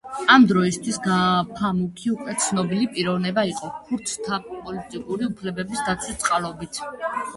[0.35, 0.95] ამ დროისთვის
[1.59, 6.83] ფამუქი უკვე ცნობილი პიროვნება იყო, ქურთთა პოლიტიკური უფლებების დაცვის წყალობით.